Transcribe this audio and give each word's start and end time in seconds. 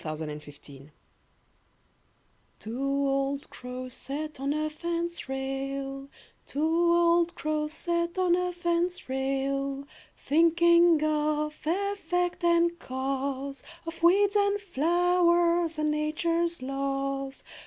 Two 0.01 0.09
Old 0.09 0.19
Crows 0.19 0.33
Two 2.57 3.07
old 3.07 3.49
crows 3.51 3.93
sat 3.93 4.39
on 4.39 4.51
a 4.51 4.67
fence 4.67 5.29
rail, 5.29 6.09
Two 6.47 6.95
old 6.95 7.35
crows 7.35 7.71
sat 7.71 8.17
on 8.17 8.35
a 8.35 8.51
fence 8.51 9.07
rail, 9.07 9.87
Thinking 10.17 11.03
of 11.03 11.55
effect 11.63 12.43
and 12.43 12.79
cause, 12.79 13.61
Of 13.85 14.01
weeds 14.01 14.35
and 14.35 14.59
flowers, 14.59 15.77
And 15.77 15.91
nature's 15.91 16.63
laws. 16.63 17.43